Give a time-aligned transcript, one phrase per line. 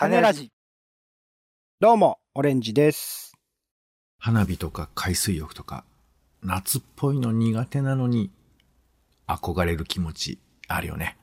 [0.00, 0.50] 種ラジ。
[1.78, 3.34] どうも、オレンジです。
[4.18, 5.84] 花火とか海水浴とか、
[6.42, 8.30] 夏っぽいの苦手なのに、
[9.26, 11.18] 憧れる気持ちあるよね。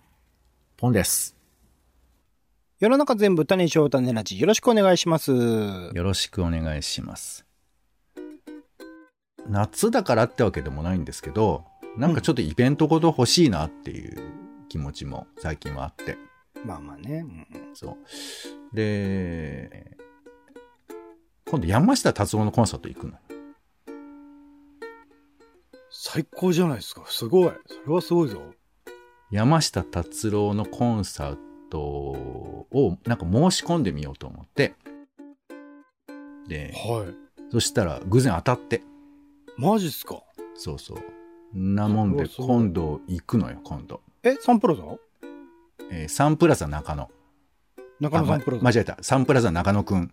[0.78, 1.36] ポンです。
[2.80, 4.40] 世の中全部種にしよう種ラジ。
[4.40, 5.32] よろしくお願いします。
[5.32, 7.48] よろしくお願いします。
[9.50, 11.66] 夏だからってわけでもないんですけど、
[11.98, 14.22] なんかちょっとイベントごと欲しいなっていう
[14.70, 16.27] 気持ちも最近はあって。
[16.66, 17.26] まあまあね。
[17.54, 18.76] うんうんそう。
[18.76, 19.98] で、
[21.50, 23.14] 今度山下達郎のコンサート行くの。
[25.90, 27.04] 最高じゃないですか。
[27.08, 27.52] すごい。
[27.68, 28.42] それはすごいぞ。
[29.32, 31.38] 山下達郎のコンサー
[31.70, 34.76] トをなんか申し込んでみようと思って、
[36.48, 37.52] で、はい。
[37.52, 38.82] そしたら偶然当たって、
[39.58, 40.22] マジっすか
[40.56, 40.98] そうそう。
[41.54, 44.02] なもんで今度行くのよ、今度。
[44.24, 44.84] え、サンプラザ？
[45.92, 47.10] えーサンプラザ中野。
[48.00, 48.64] 中野サンプラザ。
[48.64, 48.98] 間違えた。
[49.02, 50.12] サンプラザ中野くん。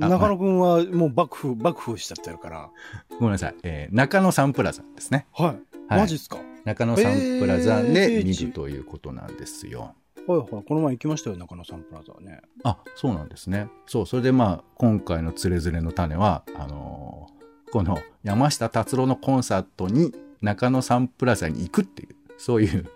[0.00, 2.70] あ中野くんはもう幕府、幕府しちゃってるから。
[3.18, 3.54] ごめんなさい。
[3.62, 5.26] えー中野サンプラザですね。
[5.32, 5.46] はい。
[5.46, 5.58] はい
[6.00, 6.36] マジっすか？
[6.36, 9.94] はい中野サンプラザえーで見るということなんですよ。
[10.26, 10.48] はい。
[10.48, 12.40] この前行きましたよ、中野サンプラザはね。
[12.62, 13.68] あ、そうなんですね。
[13.86, 17.34] そう、それでまあ、今回のつれづれの種は、あのー
[17.70, 22.88] この山下達郎のコンサートに中野サンプラザに行くっていう、そういう、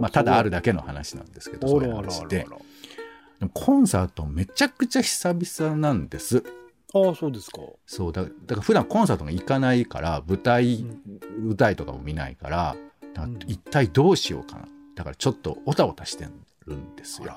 [0.00, 2.46] まあ、ただあるだけの話なんですけど、そういう話で。
[3.40, 6.44] でもコンサートめちゃくちゃ久々なんです。
[6.92, 7.60] ああ、そうですか。
[7.86, 11.00] そうだ、だから普段コンサートが行かないから、舞台、うん
[11.48, 12.76] 舞台とかも見ないから、
[13.14, 14.68] だうん一体どうしようかな。
[14.94, 16.26] だからちょっとおたおたして
[16.66, 17.34] るんですよ。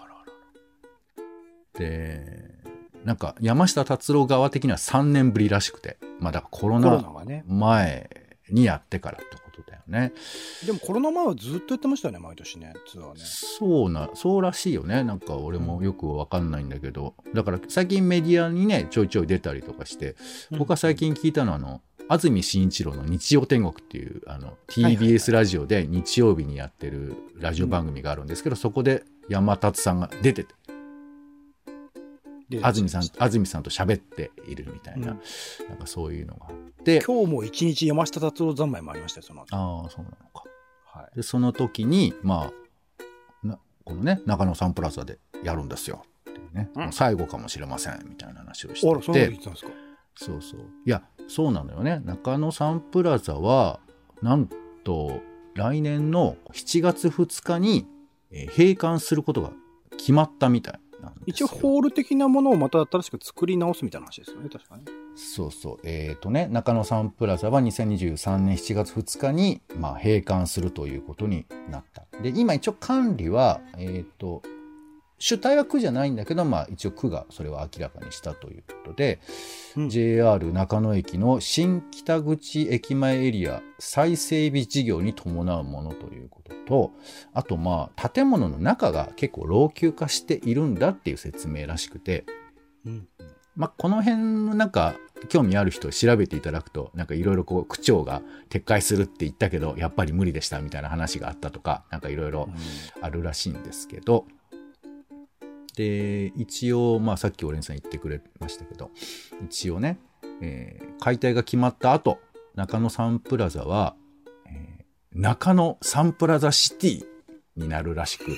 [1.78, 2.54] で、
[3.06, 7.04] なんか山下達郎側的には3年ぶりらしくて、まあだからコロナ。
[7.48, 8.10] 前
[8.50, 9.24] にやってからと
[9.88, 10.14] ね。
[10.66, 13.22] でもコロナ前はずっとやってましたよね、毎年ね、ツアーね。
[13.24, 15.04] そうな、そうらしいよね。
[15.04, 20.16] なんか俺もよくわかんないんだけど、だから最近メディアにね、ちょいちょい出たりとかして、
[20.52, 30.74] 僕は最近聞いたのはあの、安住紳一郎の日曜天国っていうあの TBS ラジオで日曜日にやってるラジオ番組があるんですけど、そこで山達さんが出てて、で
[32.62, 35.20] 安住さん、安住さんと喋っているみたいな、うん
[35.70, 39.56] なんかそういうのがあって、今日も一日山下達郎三昧もありましたよ、その後。
[39.56, 40.44] ああ、そうなのか。
[40.86, 41.16] はい。
[41.16, 42.52] で、その時に、ま
[43.44, 46.04] あ、なこのね、中野サンプラザでやるんですよ。
[46.54, 49.72] ね、うん最後かもしれません、みたいな話をしててっ、てたんですか？
[50.16, 50.60] そうそう。
[50.86, 52.02] いや、そうなのよね。
[52.06, 53.80] 中野サンプラザは、
[54.22, 54.48] なん
[54.84, 55.22] と、
[55.56, 57.88] 来年の7月2日に、
[58.32, 59.52] えー閉館することが
[59.98, 60.80] 決まったみたい。
[61.26, 64.84] 一応ホール的なものをまた新しく作り直すみたいな話ですよね、確かね。
[65.16, 65.80] そうそう。
[65.84, 72.06] えっ、とね、中野サンプラザは2023年7月2日に、まあ、閉館するということになった。
[72.22, 74.42] で、今一応管理は、えっ、と、
[75.20, 79.20] 主体は区じゃないんだけど、まあ一応区がそれを明らかにしたということで、
[79.76, 86.92] うん JR 中野駅の新北口駅前エリア再整備事業に伴うものということと、
[87.34, 92.26] あとまあ建物の中が結構老朽化しているんだっていう説明らしくて、
[92.86, 93.08] うん。
[93.56, 94.96] まあ、この辺のなんか
[95.30, 102.50] 興味ある人調べていただくとなんかいろいろこう区長が撤回するって言ったけどやっぱり無理でしたみたいな話があったとかなんかいろいろ
[103.02, 104.26] あるらしいんですけど
[105.76, 108.92] で一応まあさっきオレンさん言ってくれましたけど
[109.46, 110.00] 一応ね、
[110.42, 112.20] えー解体が決まった後
[112.56, 113.96] 中野サンプラザは、
[114.46, 117.06] えー中野サンプラザシティ
[117.56, 118.26] になるらしく。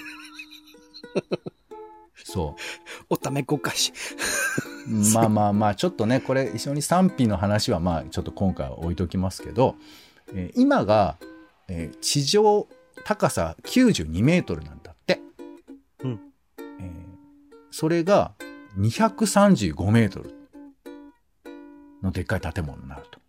[2.24, 2.62] そう。
[3.10, 3.94] おためっこかし。
[5.14, 9.76] まあまあまあ、ちょっとね、これ、一緒に賛否の話は、まあ、ちょっと今回は置いときますけど、
[10.34, 11.18] えー今が、
[11.68, 12.68] えー地上
[13.04, 14.80] 高さ92メートルなん
[17.78, 18.32] それが
[18.80, 20.34] 235メートル
[22.02, 23.20] のでっかい建物になると。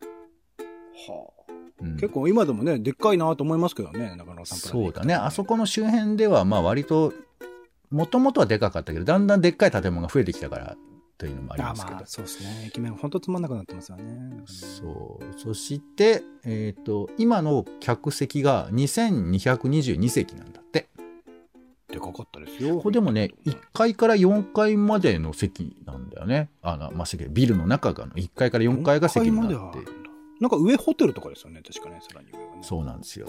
[1.13, 5.15] はあ、うん結構今でもね、でっかいなと思いますけどね、中野サンプラザそうだね。
[5.15, 7.13] あそこの周辺では、まあ割と、
[7.91, 10.77] もともとはでかかったけど、だんだんでっかい建物が増えてきたから
[11.19, 12.07] というのもありあますけどまあ、。
[12.07, 12.67] そうですね。
[12.69, 14.45] 駅面ほんとつまんなくなってますよね。
[14.47, 15.41] そう。
[15.41, 20.61] そして、えっ、と、今の客席が2222席なんだ
[22.11, 22.13] って。
[22.13, 22.77] でかかったですよ。
[22.77, 26.51] ここでもね、1階から4階までの席なんだよね。
[26.63, 29.79] あの、まあ、席ビルの中がの1階から4階が席になって
[30.41, 32.63] なんか上ホテルとかですよね、確かね、さらに上はね。
[32.63, 33.29] そうなんですよ。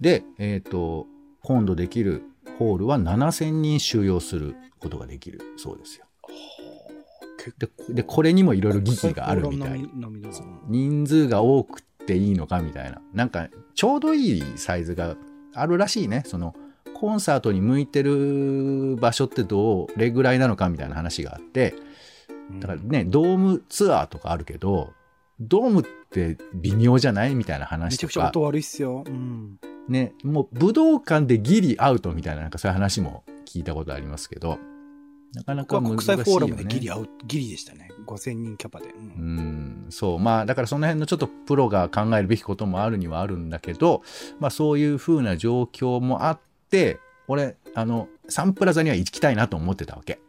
[0.00, 1.06] で、えっ、と、
[1.42, 2.22] 今度できる
[2.58, 6.06] ホールは7000人収容することができるそうですよ。
[7.38, 9.90] 結で、でこれにもいろいろ議議があるみたい。
[10.68, 13.02] 人数が多くていいのかみたいな。
[13.12, 15.16] なんか、ちょうどいいサイズが
[15.54, 16.22] あるらしいね。
[16.26, 16.54] その、
[17.02, 21.74] コンサートに向いてる場所ってどれぐらいなのかみたいな話があって、
[22.60, 24.92] だからね、ドームツアーとかあるけど、
[25.40, 29.02] ドームって微妙じゃないみたいなめ話とかちゃくちゃ音、悪いっすよ。
[29.04, 29.58] うん。
[29.88, 34.60] ね、もう武道館でギリアウトみたいななんかそういう話も聞いたことありますけど、
[35.34, 36.22] なかなか難しいよ、ね。
[36.22, 37.88] 国際フォーラムでギリアウト、ギリでしたね。
[38.06, 38.90] 5000人キャパで。
[38.90, 38.92] う。
[38.96, 40.18] うんん、そう。
[40.20, 44.02] まあ、だからその辺のちょっとプロが考えるべきこともあるにはあるんだけど、
[44.38, 46.51] まあそういう風な状況もあって、
[47.28, 50.20] 俺、あの、サンプラザには行きたいなと思ってたわけ。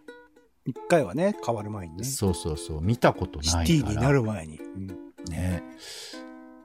[0.66, 2.04] 一回はね、変わる前にね。
[2.04, 2.82] そうそうそう。
[2.82, 3.66] 見たことないから。
[3.66, 4.60] シティになる前に。
[4.60, 4.88] うん
[5.30, 5.64] ね。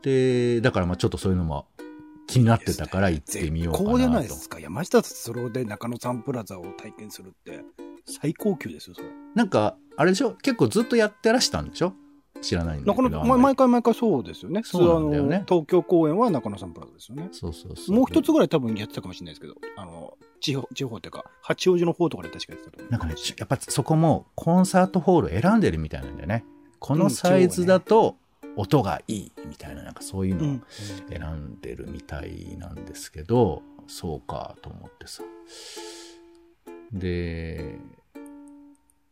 [0.02, 1.66] で、だからまあちょっとそういうのも
[2.26, 3.90] 気になってたから行ってみようかなと。
[3.90, 4.60] こうじゃないですか。
[4.60, 7.64] 山下達郎で中野サンプラザを体験するって、
[8.04, 9.08] 最高級ですよ、それ。
[9.34, 10.32] なんか、あれでしょ？
[10.32, 11.94] 結構ずっとやってらしたんでしょ？
[12.40, 13.24] 知らないんだけど。
[13.24, 14.62] 毎回毎回そうですよね。
[14.64, 17.28] そうなんだよね東京公演は中野サンプラザですよね。
[17.32, 17.96] そうそうそう。
[17.96, 22.90] もう一つぐらい多分やってたかもしれないですけど、あの、地方、地方っていうか、八王子の方とかで確かやってたと思う。
[22.92, 26.44] なんかね、やっぱそこもコンサートホール選んでるみたいなんだよね。
[26.78, 28.16] このサイズだと
[28.56, 30.62] 音がいいみたいな、なんかそういうのをうん。
[31.08, 35.22] 選んでるみたいなんですけど、そうかと思ってさ。
[36.92, 37.78] で、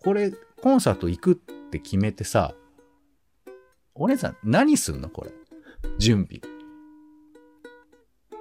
[0.02, 0.32] これ、
[0.62, 2.54] コンサート行くって決めてさ、
[3.98, 5.30] お姉さん何すんのこれ？
[5.98, 6.40] 準備。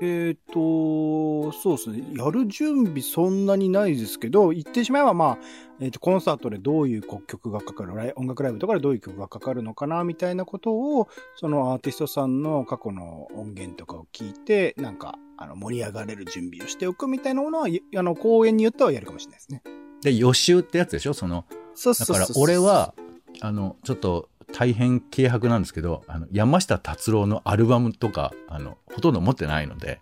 [0.01, 2.03] えっ、と、そうですね。
[2.17, 5.37] やる準備そんなにないですけど、言ってしまえばまあ、
[5.79, 11.07] えっ、と、コンサートでどういう曲がかかる、音楽ライブとかでどういう曲がかかるのかな、みたいなことを、
[11.37, 19.63] そのアーティストさんの過去の音源とかを聞いて、なんか、あの、盛り上がれる準備をしておくみたいなものは、いあの、公演によってはやるかもしれないですね。
[20.01, 21.13] で、予習ってやつでしょ？
[21.13, 22.43] その、だからそうそうそうそう。
[22.43, 22.93] 俺は、
[23.39, 30.01] あの、ちょっと大変軽薄なんですけど、あの、山下達郎のアルバムとか、あの、ほとんど持ってないので、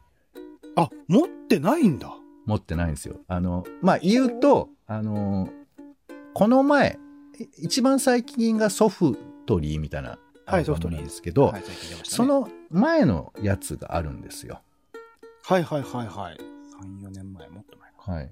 [0.76, 2.14] あ、持ってないんだ。
[2.46, 3.18] 持ってないんですよ。
[3.28, 5.50] あの、まあ、言うと、あの、
[6.34, 7.00] この前、
[7.40, 11.68] い一番最近がソフトリーみたいなアルバムなんですけど、はい、ね
[12.04, 14.62] そ、の前のやつがあるんですよ。
[15.46, 16.38] はいはいはいはい。
[16.82, 18.12] 3、4年前、もっと前か。
[18.12, 18.32] はい。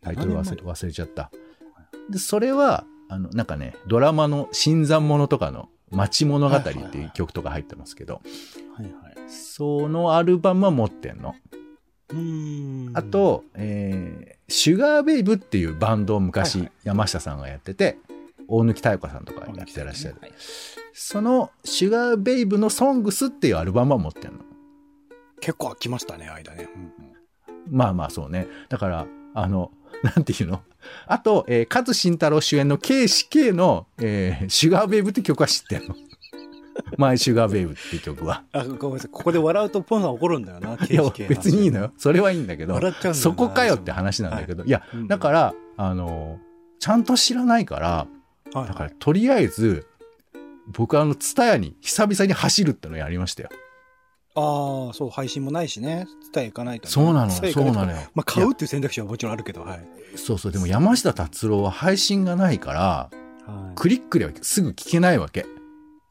[0.00, 1.30] タイトル忘れ7年忘れちゃった。
[2.10, 8.22] で、それは、あの、なんかね、ドラマの新参者とかの街物語っていう曲とか入ってますけど、
[8.74, 9.30] はいはい。
[9.30, 11.34] そのアルバムは持ってんの。
[12.08, 17.98] うーんあ、と、えー、シュガーベイブっていうバンドをはい昔はい山下さんがやってて、
[18.48, 20.16] 大貫妙子さんとかやってらっしゃる。
[20.20, 20.32] はい
[20.94, 24.40] そのシュガーベイブのソングスっていうアルバムは持ってんの。
[25.40, 26.68] 結構空きましたね、間ね。
[26.74, 27.12] うんうん
[27.70, 28.46] まあまあそうね。
[28.68, 29.70] だから、あの、
[30.16, 30.62] なんていうの？
[31.06, 35.94] あと、えー、勝慎太郎主演の KCK の、えー、シュガーベイブって曲は知ってんの？
[36.96, 38.44] マイシュガーベイブっていう曲は。
[38.52, 39.10] あ、ごめんなさい。
[39.10, 40.78] ここで笑うとポンさん怒るんだよな。
[40.88, 41.92] いや別にいいのよ。
[41.98, 46.38] それはいいんだけど、笑っちゃうんだよなそこかよって話なんだけど、いや、うんだから、あの、
[46.78, 48.06] ちゃんと知らないから、
[48.54, 49.86] はいだから、とりあえず、
[50.68, 53.50] 僕はあの、ツタヤに久々に走るってのをやりましたよ。
[54.34, 56.06] ああ、そう、配信もないしね。
[56.32, 56.90] 伝え行かないと、ね。
[56.90, 57.98] そうなの、そうなのよ。
[58.14, 59.86] まあ、買うっていう選択肢はもちろんあるけど、はい。
[60.16, 63.10] そうそう、でも山下達郎は配信がないから、
[63.46, 63.74] はい。
[63.74, 65.46] クリックではすぐ聞けないわけ。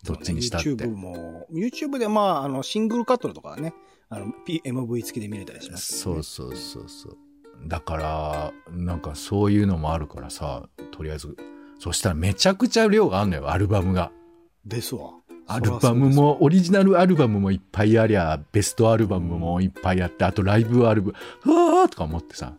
[0.03, 0.69] どっちにしたって。
[0.69, 3.73] YouTube も、YouTube でまあ、あの、シングルカットとかね、
[4.09, 7.17] あの、P- MV 付きで見れたりしますね、そうそうそうそう。
[7.67, 11.37] だから、なんかそういうのもあるからさ、とりあえず、
[11.79, 14.11] そしたらめちゃくちゃ量があんのよ、アルバムが。
[14.65, 15.13] ですわ。
[15.53, 21.15] アルバムも、オリジナルアルバムもいっぱいありゃ、ベストアルバムもいっぱいあって、あとライブアルバム、
[21.45, 22.53] うわーとか思ってさ。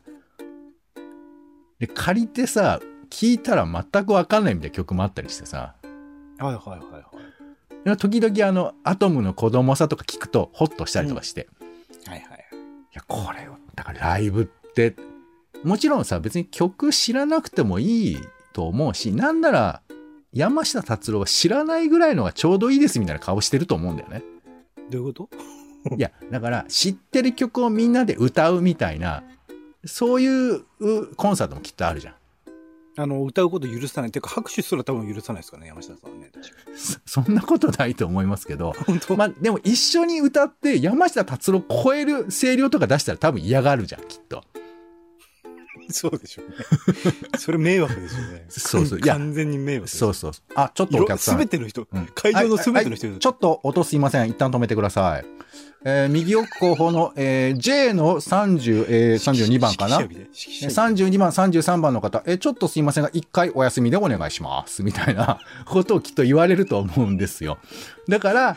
[1.79, 2.81] で、借りてさ、
[3.11, 5.75] 聞いたら全くわかんないみたいな曲もあったりしてさ。
[6.39, 7.03] はいはいはいはい。
[7.85, 11.49] で時々あの、アトムの子供さとか聞くと、ホッとしたりとかして。
[12.07, 12.47] はいはい。
[12.53, 14.95] いや、これは、だからライブって、
[15.65, 18.19] もちろんさ、別に曲知らなくてもいい
[18.53, 19.82] と思うし、なんなら、
[20.33, 24.23] 山下達郎は知らないぐらいのがちょうどいいですみたいな顔してると思うんだよね。
[24.91, 25.31] どういうこと？
[25.97, 29.25] いや、だから、知ってる曲をみんなで歌うみたいな、
[29.85, 32.15] そういううコンサートもきっとあるじゃん。
[32.95, 34.11] あの、歌うこと許さない。
[34.11, 36.31] っていうか、拍手すら多分許さないですからね、山下さんはね。
[36.33, 36.55] 確か
[37.07, 39.17] そそんなことないと思いますけど、本当？
[39.17, 44.45] まあ、でも一緒に歌って山下達郎超える声量とか出したら多分嫌がるじゃん、きっと。
[45.93, 46.55] そうでしょうね。
[47.39, 48.45] それ迷惑ですよね。
[48.49, 49.99] そうそういや完全に迷惑です。
[49.99, 50.33] そうそう。
[50.55, 51.35] あ、ちょっとお客さん。
[51.35, 54.29] すべての人、うん会場のすべての人はいはいちょっと音すいません。
[54.29, 55.25] 一旦止めてください。
[55.85, 60.01] えー右奥後方の、えー J の30、えー32番かな？
[60.01, 64.83] 指揮者みたい指揮者みたい32番、33番の方、えーちょっとすいませんが、一回お休みでお願いします。
[64.85, 67.59] みたいなことをきっと言われると思うんですよ。
[68.09, 68.57] だから、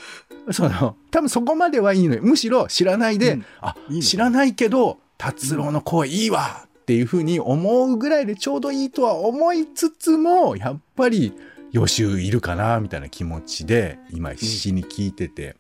[0.52, 2.22] その、多分そこまではいいのよ。
[2.24, 11.34] むしろ知らないで、うんあいいの、知らないけど、達郎の声いいわっていうふうに思うぐらいでちょうどいいとは思いつつも、やっぱり
[11.72, 15.56] 予習いるかな、みたいな気持ちで、今必死に聞いてて。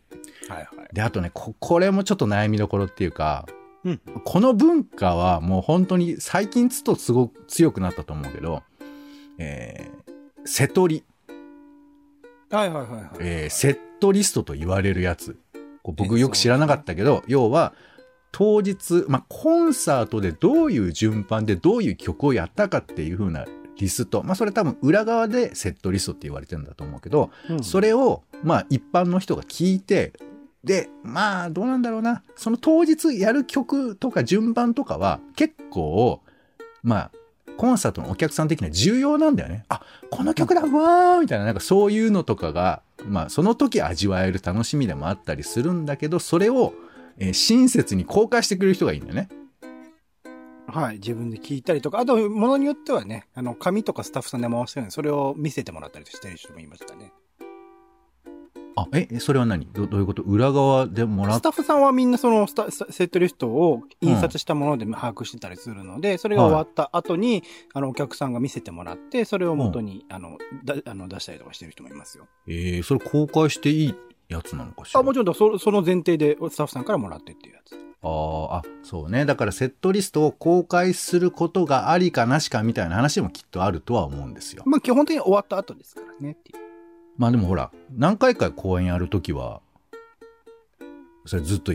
[0.47, 0.93] はいはい。
[0.93, 3.47] で、あとねこ、これもちょっと悩みどころっていうか、
[3.83, 4.01] うん。
[4.23, 8.61] この文化はもう本当に最近つとすごく強くなったと思うけど、
[9.39, 11.03] えー、瀬取り、
[12.55, 13.09] はいはいはいはい。
[13.19, 15.39] えーセットリストと言われるやつ。
[15.81, 17.73] こう僕よく知らなかったけど、要は、
[18.37, 23.45] 当日、まあ、コンサートでどういう順番でどういう曲をやったかっていう風な
[23.77, 24.23] リスト。
[24.23, 30.11] まあ、それ多分裏側でセットリストって言われてるんだと思うけど、うんそれを、まあ、一般の人が聞いて、
[30.65, 32.23] で、まあ、どうなんだろうな。
[32.35, 36.21] その当日やる曲とか順番とかは結構、
[36.83, 37.11] まあ、
[37.55, 39.63] コンサートのお客さん的には重要なんだよね。
[39.69, 46.73] あ、この曲だ、うわーみたいな、なんかそういうのとかが、まあ、その時味わえる楽しみでもあったりするんだけど、それを、
[47.17, 49.29] えー親切に公開してくれる人がいいんだよね。
[50.67, 50.95] はい。
[50.95, 57.13] 自分で聞いたりとか、あと、ものによってはね、あの、紙とかスタッフさんで回してるんで、それを見せてもらったりしてる人もいましたね。
[58.75, 59.67] あ、え、えそれは何？
[59.67, 60.21] どどういうこと？
[60.23, 67.43] 裏側でもらっスタッフさんはみんなそのスタセットリストを印刷したもので把握してたりするので、それが終わった後に、
[67.73, 72.27] あの、お客さんが見せてもらって、それを元に、あの、だあの出したりとかしてる人もいますよ。
[72.47, 73.95] えー、それ公開していい
[74.27, 77.75] やつなのかしらあ、もちろんそ、その前提でスタッフさんからもらってっていうやつ。
[78.01, 79.25] あーあ、そうね。
[79.25, 84.63] だからセットリストを公開することがありかなしかみたいな話もきっとあるとは思うんですよ。
[84.65, 86.57] まあ、基本的に終わった後ですからねっていう。
[87.17, 89.61] まあでもほら、何回か公演やるときは、
[91.25, 91.73] それずっと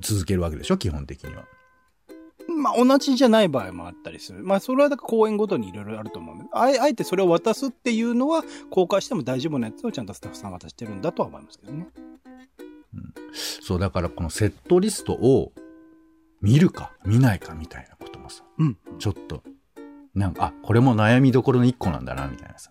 [0.00, 0.76] 続けるわけでしょ？
[0.76, 1.44] 基本的には。
[2.48, 4.42] まあ、同じじゃない場合もあったりする。
[4.42, 11.88] まあ、それはだから公演ごとにいろいろあると思うんで、あえあえてそれを渡すっていうのは、公開しても大丈夫なやつをちゃんとスタッフさん渡してるんだとは思いますけどね。
[13.32, 15.52] そう、だからこのセットリストを
[16.40, 18.76] 見るか見ないかみたいなこともさ、うん。
[18.98, 19.42] ちょっと、
[20.14, 22.70] なんか、あ、これも悩みどころの一個なんだな、みたいなさ。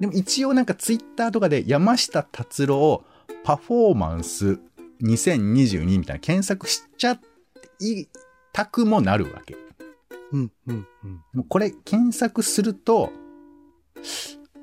[0.00, 3.02] でも一応なんかツイッターとかで山下達郎
[3.44, 4.58] パフォーマンス
[5.02, 7.18] 2022みたいな検索しちゃ
[7.80, 8.06] い
[8.52, 9.56] たくもなるわけ。
[10.32, 11.12] うん、うん、うん。
[11.32, 13.12] もうこれ検索すると、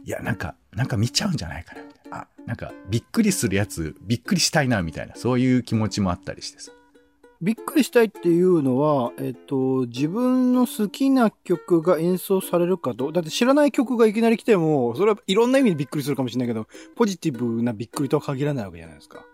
[0.03, 2.17] いや、なんか、なんか見ちゃうんじゃないかな、みたいな。
[2.17, 6.71] あ、なんか、びっくりするやつ、びっくりしたいな、みたいな、そういう気持ちもあったりしてさ。
[7.41, 19.25] びっくりしたいっていうのは、えっと、自分の好きな曲が演奏されるかと、だって知らない曲がいきなり来ても、それはいろんな意味でびっくりするかもしれないけど、ポジティブなびっくりとは限らないわけじゃないですか。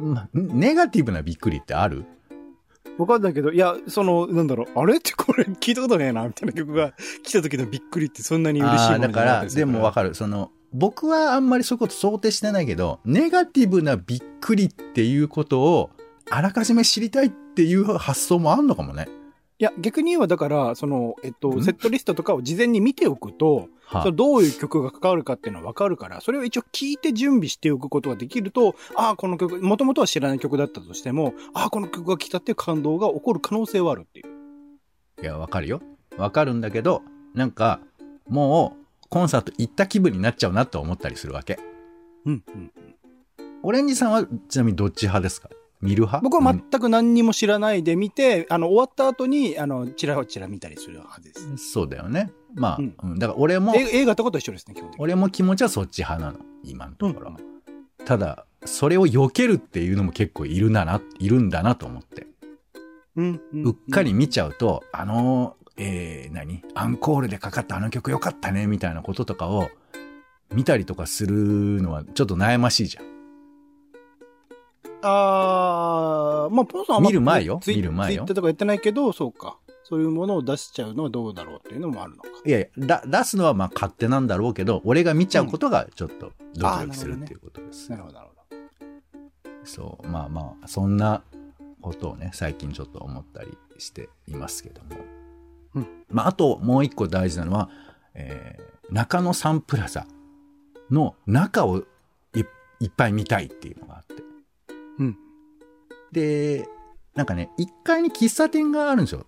[0.00, 2.06] まあ、ネガティブなびっくりってある？
[2.98, 10.14] わかんないけど、いや、その、なんだろう、あれってこれ 聞いたことねえな、みたいな曲が来た時のびっくりってそんなに嬉しいものじゃなあーだから、でもわかる。
[10.14, 15.90] その、僕はあんまりそういうこと想定してないけど、ネガティブなびっくりっていうことを、
[16.30, 19.08] あらかじめ知りたいっていう発想もあんのかもね。
[19.62, 21.62] いや、逆に言えばだから、その、えっと、ん？
[21.62, 35.22] セットリストとかを事前に見ておくと、はそのどういう曲が関わるかっていうのは分かるから、それを一応聞いて準備しておくことができると、ああ、この曲、もともとは知らない曲だったとしても、ああ、この曲が来たっていう感動が起こる可能性はあるっていう。
[35.22, 35.80] いや、わかるよ。
[36.16, 37.02] わかるんだけど、
[37.32, 37.78] なんか、
[38.28, 41.60] もう、コンサート行った気分になっちゃうなって思ったりするわけ。
[42.26, 42.72] うん、うん。
[43.62, 45.50] オレンジさんは、ちなみにどっち派ですか？
[45.82, 46.22] 見る派？
[46.22, 51.56] 僕はうん全く何にも知らないで見て、あの、終わった後に、あの、チラチラ見たりするはずです。
[51.58, 52.32] そうだよね。
[52.54, 55.02] まあ、うんうんだから俺も、え映画とかと一緒ですね、基本的に。
[55.02, 56.44] 俺も気持ちはそっち派なの。
[56.64, 57.30] 今のところ。
[57.30, 57.52] うん
[58.04, 62.26] ただ、それを避けるっていうのも結構いるんだな、いるんだなと思って。
[63.14, 63.62] うん、うん。
[63.68, 66.64] うっかり見ちゃうと、あの、えー、何？
[66.74, 69.70] アンコールでかかったあの曲よかったね、みたいなこととかを
[70.52, 73.11] 見たりとかするのはちょっと悩ましいじゃん。
[75.02, 79.58] あー、まあ、ポンさんはま見る前よ見る前よツイッターとかやってないけど、そうか。
[79.84, 82.28] そういうものを出しちゃうのはどうだろうっていうのもあるのか。
[82.44, 87.90] いやいや、だ出すのはまあ勝手なんだろうけど、俺が見ちゃうことがちょっとドキドキするっていうことです。
[87.90, 88.40] なるほど、なるほど。
[89.64, 91.22] そう、まあまあ、そんな
[91.80, 94.88] ことをね、最近ちょっと思ったりしていますけども。
[95.74, 97.68] うんまあ、あともう一個大事なのは、
[98.14, 100.06] えー中野サンプラザ
[100.90, 101.84] の中をい
[102.80, 104.22] いっぱい見たいっていうのがあって。
[104.98, 105.16] うん。
[106.12, 106.68] で、
[107.14, 109.26] なんかね、1階に喫茶店があるんですよ。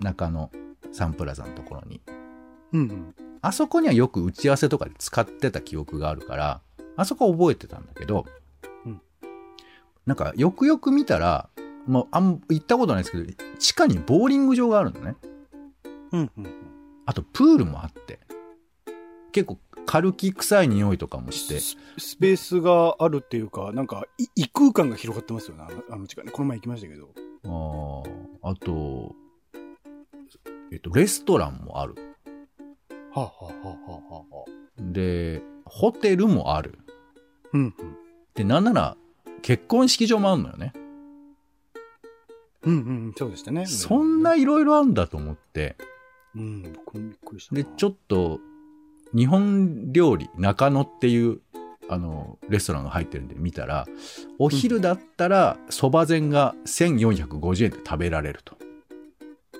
[0.00, 0.50] 中野
[0.92, 2.00] サンプラザのところに。
[2.72, 3.14] うん、うん。
[3.40, 6.60] あそこにはよく打ち合わせとかで使ってた記憶があるから、
[6.96, 8.24] あそこは覚えてたんだけど、
[8.86, 9.00] うん
[10.06, 11.48] なんかよくよく見たら、
[11.86, 15.16] もうあん行ったことないですけど、地下にボーリング場があるのね。
[16.12, 16.46] うん、うん。
[17.06, 18.20] あとプールもあって、
[19.32, 26.30] 結構軽き臭い匂いとかもして、ススペースがあるっていうか、なんか、い異空間が広がってますよね、あのあの地下ね。
[26.30, 27.08] この前行きましたけど。
[27.44, 29.14] あーあと、
[30.72, 31.94] えっと、レストランもある。
[33.12, 34.50] はあ、はあはあはあはあ、
[34.80, 36.78] で、ホテルもある。
[37.52, 37.96] うんうん。
[38.34, 38.96] で、なんなら、
[39.42, 40.72] 結婚式場もあるのよね。
[42.62, 42.76] うんう
[43.10, 43.66] ん、そうでしたね。
[43.66, 45.76] そんないろいろあるんだと思って。
[46.34, 47.62] うん、僕もびっくりしたな。
[47.62, 48.40] で、ちょっと、
[49.14, 51.40] 日本料理、中野っていう、
[51.88, 53.86] あの、レストランが入ってるんで見たら、
[54.38, 58.56] お昼だったら、蕎麦膳が1450円で食べられると。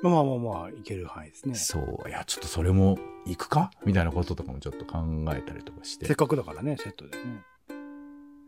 [0.02, 1.54] まあまあまあ、いける範囲ですね。
[1.54, 3.70] そう、いや、ちょっとそれも行くか？
[3.86, 4.98] みたいなこととかもちょっと考
[5.34, 6.16] えたりとかしてせっ。
[6.16, 7.42] かくだからね、セットでね。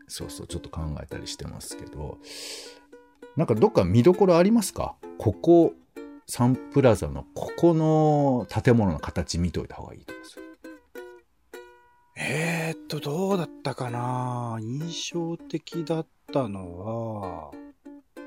[0.07, 2.19] そうそう、ちょっと考えたりしてますけど、
[3.35, 4.95] なんかどっか見どころありますか？
[5.17, 5.73] ここ、
[6.27, 10.43] サンプラザのここの建物の形見といた方がいいとかですよ。
[12.19, 14.57] えー、っと、どうだったかな？
[14.59, 17.51] 印象的だったのは、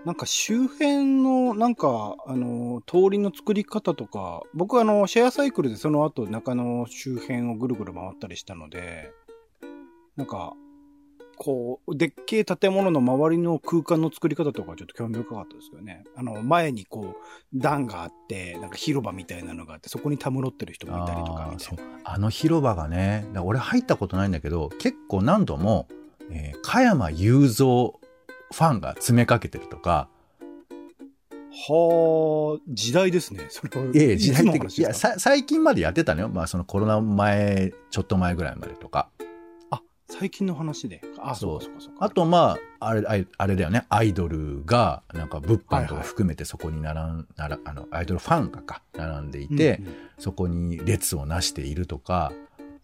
[0.04, 9.10] なんか周辺の、なんか、あの、通りの作り方とか、僕あの、シェアサイクルでその後中野周辺をぐるぐる回ったりしたので、
[10.14, 10.54] なんか、
[11.42, 16.04] こう、でっけえ建物の周りの空間の作り方とかちょっと興味深かったですけどね。
[16.14, 21.50] あの、前にこう、段があって、なんか広場みたいなのがあって、そこにたむろってる人もいたりとか
[22.04, 25.88] あの広場がね、俺入ったことないんだけど、結構何度も、
[26.30, 30.10] えー加山雄三ファンが詰めかけてるとか、
[31.52, 33.46] はあ、時代ですね。
[33.48, 33.90] それは。
[33.94, 36.28] ええ時代的いや、最近までやってたのよ。
[36.28, 39.08] まあそのコロナ前、ちょっと前ぐらいまでとか。
[40.10, 41.00] あ、最近の話で。
[41.18, 42.04] あ、そそうそうかそうか。
[42.04, 43.86] あとまあ、あれ、あれだよね。
[43.88, 49.80] アイドルが、なんか物販とか含めてそこに並ん、ならあの、アイドルファンがか、並んでいて、
[50.18, 52.32] そこに列をなしているとか、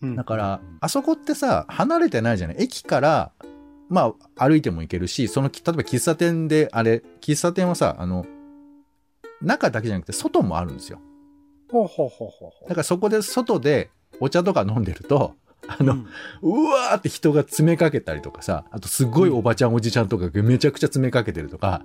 [0.03, 2.57] うん、うんだから、あそこってさ、離れてないじゃない？
[2.59, 3.33] 駅から、
[3.89, 8.27] まあ、歩いても行けるし、その、例えば喫茶店で、あれ、喫茶店はさ、あの、
[9.41, 10.99] 中だけじゃなくて外もあるんですよ。
[11.71, 12.69] ほうほうほうほう。
[12.69, 13.91] だからそこで外で
[14.21, 15.35] お茶とか飲んでると、
[15.69, 16.07] あの、うん。
[16.43, 21.83] うわーって人が詰めかけたりとかさ、あとすごいおばちゃんおじちゃんとかがめちゃくちゃ詰めかけてるとか、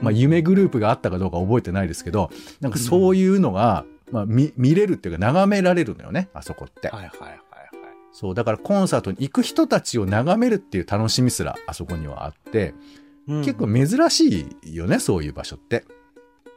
[0.00, 6.88] まあ夢グループがあったかどうか覚えてないですけど、なんかそういうのが、まあ見、見れるっていうか眺められるのよね、あそこって。
[6.88, 7.40] はいはいはいはい。
[8.12, 12.74] そう、だからコンサートに行く人たちを眺めるっていう楽しみすらあそこにはあって、
[13.26, 13.44] うん。
[13.44, 15.84] 結構珍しいよね、そういう場所って。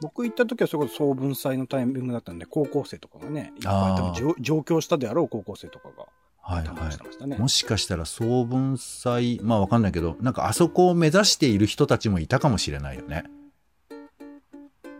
[0.00, 6.06] 僕行った時はそれこそ総文祭のタイミングだったんで、高校生とかがね、いっぱい上京したであろう高校生とかが、
[6.48, 7.26] はいは。
[7.36, 7.40] い。
[7.40, 13.24] もしかしたら総文祭、まあわかんないけど、なんかあそこを目指している人たちもいたかもしれないよね。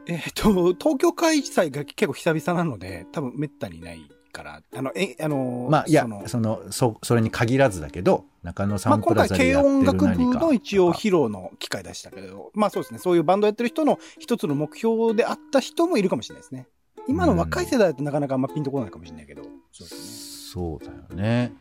[0.07, 10.39] えっ、と、東京開催が結構久々なので、多分滅多にないから、あの、え、あの、まあ、いやそ、のその、そ、それに限らずだけど、中野サまあ、ンプ今回、ラザでやって軽音楽る何か。
[10.39, 16.69] 部の一応披露の機会でしたけど、まあそうですね、そういうバンドやってる人の一つの目標であった人もいるかもしれないですね。
[17.07, 21.53] 今の若い世代だとなかなかあんまピンとこないかもしれないけど、そうですそうだよね。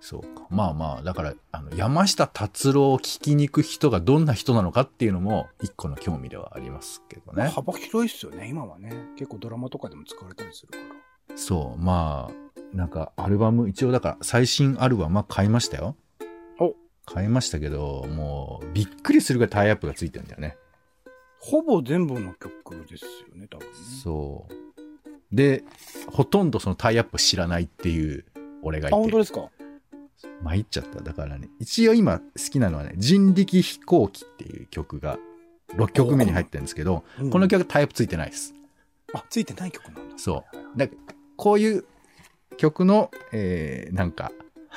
[0.00, 0.46] そうか。
[0.50, 7.44] まあまあ、だから、あの、山下達郎を聞きに行く人がどんな人なのかっていうのも、一個の興味ではありますけどね。
[7.44, 7.48] ね。
[7.50, 8.90] 幅広いですよね、今はね。
[9.16, 10.78] 結構ドラマとかでも使われたりするか
[11.30, 11.36] ら。
[11.36, 15.94] そう、まあ、なんか、アルバム、一応だから、最新アルバムは買いましたよ。
[16.58, 16.74] お
[17.06, 20.56] 買いましたけど、もう、びっくりするぐらいタイアップがついてるんだよね。
[21.38, 23.74] ほぼ全部の曲ですよね、多分ね。
[24.02, 24.63] そう。
[25.32, 25.64] で、
[26.08, 28.24] ほとんどそのタイアップ知らないっていう、
[28.62, 29.18] 俺がいあ、本て当。
[29.18, 29.50] ですか？
[30.42, 31.00] 参っちゃった。
[31.02, 35.18] だからね、一応今好きなのはね、人力飛行機っていう曲が
[35.76, 38.54] 6曲目に入ってるんですけど、うんこの曲タイアップついてないです。
[39.12, 40.00] あ、ついてない曲なんだ。
[40.16, 40.88] そうはいはいだ
[41.36, 41.84] こういう
[42.56, 44.30] 曲の、えー、なんか、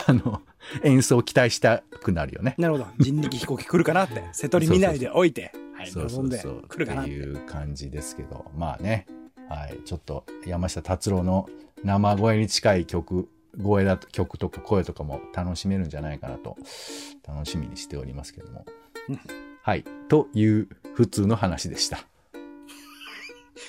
[0.07, 0.41] あの、
[0.83, 2.55] 演奏を期待したくなるよね。
[2.57, 2.87] なるほど。
[2.97, 4.23] 人力飛行機来るかなって。
[4.33, 5.53] 瀬戸り見ないでおいて。
[5.75, 6.63] はい、そうそ望んでうそう。
[6.67, 7.15] 来るかなってて。
[7.17, 9.05] っいう感じですけど、まあね、
[9.49, 11.47] はい、ちょっと山下達郎の
[11.83, 13.29] 生声に近い曲、
[13.61, 16.57] 声だと、曲とか声とかも楽しめるんじゃないかなと、
[17.27, 18.65] 楽しみにしておりますけども
[19.09, 19.19] うん。
[19.61, 19.83] はい。
[20.07, 21.99] という普通の話でした。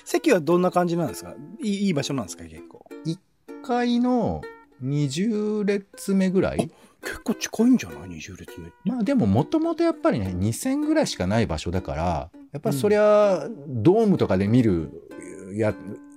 [0.05, 1.35] 席はどんな感じなんですか？
[1.62, 2.45] いいいい場所なんですか？
[2.45, 2.87] 結構。
[3.05, 3.19] 1
[3.62, 4.41] 階の
[4.83, 6.71] 20列目ぐらい
[7.03, 8.71] 結構近いんじゃない ?20 列目。
[8.85, 15.08] まあでももともとやっぱりね、2000ぐらいしかない場所だから、やっぱりそりゃ、ドームとかで見る、
[15.55, 15.75] や、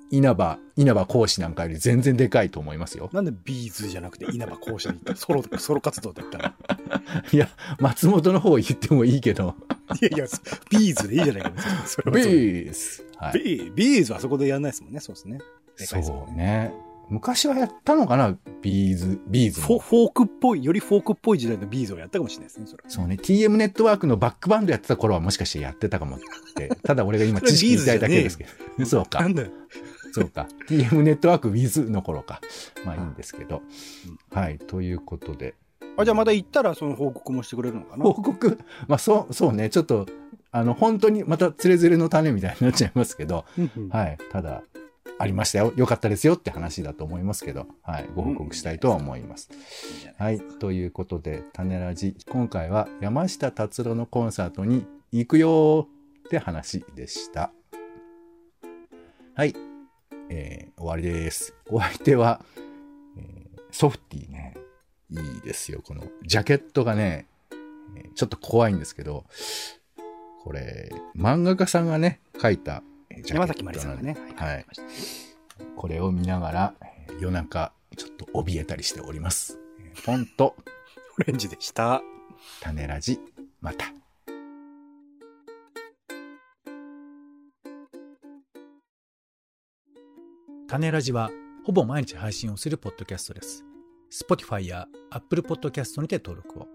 [0.10, 3.10] 稲葉、稲葉講師なんかより全然でかいと思いますよ。
[3.13, 5.15] なんでビーズじゃなくて稲葉講師に行った？
[5.15, 6.54] ソロ、ソロ活動で言ったら。
[7.32, 7.48] いや、
[7.80, 9.56] 松本の方言ってもいいけど、
[10.02, 10.26] いやいや、
[10.69, 11.52] B'z でいいじゃないか。
[11.88, 13.72] それはそビースはい。
[13.74, 15.00] ビーズはそこでやんないですもんね。
[15.00, 15.38] そうですね。
[15.78, 16.74] でかいですもんそうね。
[17.12, 18.38] 昔はやったのかな？
[18.62, 19.80] B'z、B'z フォも。
[19.80, 22.84] フォークっぽい、よりフォークっぽい時代の B'z をやったかもしれないですね、それ。
[22.88, 26.19] そうね、TM ネットワークのバックバンドやってた頃はもしかしてやってたかもっ
[26.56, 26.69] て。
[26.84, 28.45] ただ俺が今知識言いたいだけですけ
[28.80, 28.86] ど。
[28.86, 29.28] そうかな。
[29.28, 29.50] んだよ。
[30.13, 30.47] そうか。
[30.69, 32.39] TM ネットワーク Wiz の頃か。
[32.86, 33.62] まあいいんですけど。
[34.32, 34.58] はい。
[34.58, 35.56] ということで。
[35.97, 38.06] あ、じゃあまた行ったらその報告もしてくれるのかな？
[38.06, 39.69] 報告、まあそう、そうね。
[39.69, 40.06] ちょっと、
[40.52, 43.45] あの、本当にまたつれづれの種みたいになっちゃいますけど。
[43.89, 44.17] はい。
[44.32, 44.63] ただ、
[45.21, 45.71] ありましたよ。
[45.75, 47.67] よかったですよって話だと思いますけど。
[47.84, 48.10] はい。
[48.15, 49.49] ご報告したいとは思います。
[49.51, 50.57] いいじゃないはい。
[50.57, 52.15] ということで、種ラジ。
[52.27, 55.88] 今回は山下達郎のコンサートに行くよーっ
[56.29, 57.51] て話でした。
[59.36, 59.53] はい。
[60.29, 61.53] えー終わりです。
[61.69, 62.43] お相手は、
[63.17, 64.57] えーソフティね。
[65.12, 65.84] いいですよ。
[65.86, 67.27] このジャケットがね、
[67.95, 69.25] えーちょっと怖いんですけど、
[70.43, 72.81] これ、漫画家さんがね、描いた
[73.26, 74.15] 山崎まりさんがね。
[74.36, 74.65] はい
[75.76, 79.60] これを見ながら、えー夜中、ちょっと怯えたりしております。
[79.80, 80.56] えーフォント、
[81.19, 82.02] オレンジでした。
[82.62, 83.19] 種ラジ、
[83.60, 83.86] また。
[90.67, 91.30] 種ラジは
[91.65, 93.65] ほぼ毎日配信をするポッドキャストです。
[94.12, 96.67] Spotify や Apple Podcast にて登録を。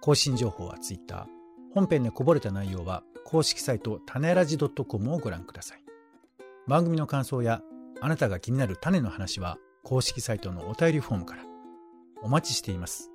[0.00, 1.26] 更新情報は Twitter。
[1.74, 5.82] 本編でこぼれた内容は公式サイト種ラジ .com をご覧ください。
[6.68, 7.60] 番組の感想や
[8.00, 11.42] あなたが気になる種の話は公式サイトのお便りフォームから。
[12.22, 13.10] お待ちしています。